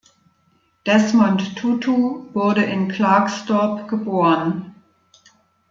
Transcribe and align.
Desmond 0.87 1.55
Tutu 1.57 2.33
wurde 2.33 2.63
in 2.63 2.87
Klerksdorp 2.91 3.87
geboren. 3.87 4.73